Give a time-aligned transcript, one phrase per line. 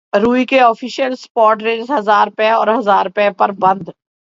[0.13, 3.89] روئی کے official spot rates ہزار روپے اور ہزار روپے پر بند